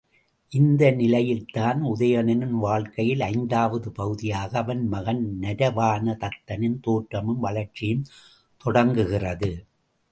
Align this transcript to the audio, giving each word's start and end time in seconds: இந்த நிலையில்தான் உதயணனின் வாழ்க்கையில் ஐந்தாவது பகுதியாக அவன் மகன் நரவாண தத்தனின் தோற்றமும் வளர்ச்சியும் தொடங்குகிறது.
இந்த 0.51 0.83
நிலையில்தான் 0.91 1.79
உதயணனின் 1.83 2.55
வாழ்க்கையில் 2.59 3.21
ஐந்தாவது 3.21 3.91
பகுதியாக 3.91 4.57
அவன் 4.57 4.83
மகன் 4.87 5.23
நரவாண 5.41 6.17
தத்தனின் 6.17 6.79
தோற்றமும் 6.79 7.39
வளர்ச்சியும் 7.39 8.05
தொடங்குகிறது. 8.65 9.51